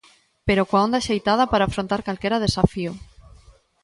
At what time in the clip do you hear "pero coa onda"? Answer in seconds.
0.47-0.97